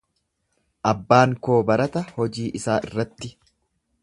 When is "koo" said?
1.49-1.59